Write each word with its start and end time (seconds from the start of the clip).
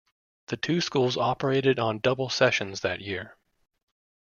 The 0.47 0.57
two 0.57 0.81
schools 0.81 1.15
operated 1.15 1.77
on 1.77 1.99
double 1.99 2.27
sessions 2.29 2.81
that 2.81 3.01
year. 3.01 3.37